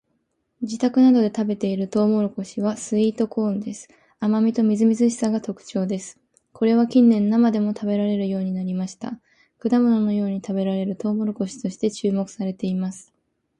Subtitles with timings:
[0.61, 3.87] 自宅などで食べているトウモロコシはスイートコーンです。
[4.19, 6.19] 甘味とみずみずしさが特徴です。
[6.53, 9.19] これは近年生でも食べられるようになりました。
[9.59, 13.13] 果物のように食べられるトウモロコシとして注目されています。